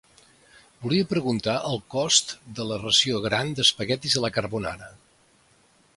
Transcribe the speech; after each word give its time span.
Volia 0.85 1.07
preguntar 1.11 1.55
el 1.73 1.77
cost 1.95 2.33
de 2.61 2.67
la 2.71 2.79
ració 2.85 3.23
gran 3.29 3.53
d'espaguetis 3.61 4.19
a 4.19 4.25
la 4.27 4.35
carbonara. 4.39 4.91